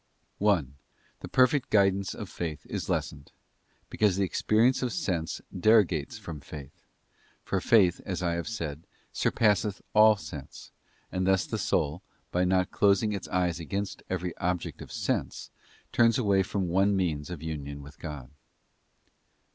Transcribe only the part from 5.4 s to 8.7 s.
derogates from faith; for faith, as I have